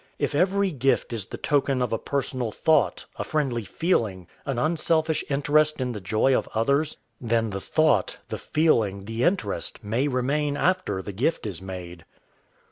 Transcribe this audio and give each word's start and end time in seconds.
If 0.17 0.33
every 0.33 0.71
gift 0.71 1.13
is 1.13 1.27
the 1.27 1.37
token 1.37 1.79
of 1.79 1.93
a 1.93 1.99
personal 1.99 2.51
thought, 2.51 3.05
a 3.17 3.23
friendly 3.23 3.63
feeling, 3.65 4.25
an 4.47 4.57
unselfish 4.57 5.23
interest 5.29 5.79
in 5.79 5.91
the 5.91 6.01
joy 6.01 6.35
of 6.35 6.49
others, 6.55 6.97
then 7.21 7.51
the 7.51 7.61
thought, 7.61 8.17
the 8.29 8.39
feeling, 8.39 9.05
the 9.05 9.23
interest, 9.23 9.83
may 9.83 10.07
remain 10.07 10.57
after 10.57 11.03
the 11.03 11.13
gift 11.13 11.45
is 11.45 11.61
made. 11.61 12.03